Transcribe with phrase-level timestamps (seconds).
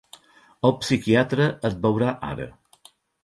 [0.69, 2.49] El psiquiatra et veurà ara.